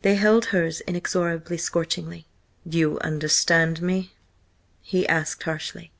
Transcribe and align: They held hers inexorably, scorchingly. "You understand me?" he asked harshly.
They 0.00 0.14
held 0.14 0.46
hers 0.56 0.80
inexorably, 0.86 1.58
scorchingly. 1.58 2.26
"You 2.64 2.98
understand 3.00 3.82
me?" 3.82 4.14
he 4.80 5.06
asked 5.06 5.42
harshly. 5.42 5.92